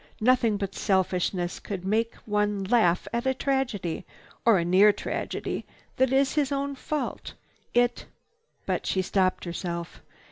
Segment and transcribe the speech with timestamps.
[0.19, 4.03] Nothing but selfishness could make one laugh at a tragedy
[4.47, 5.63] or a near tragedy
[5.97, 7.35] that is his own fault.
[7.75, 8.07] It—"
[8.65, 10.01] But she stopped herself.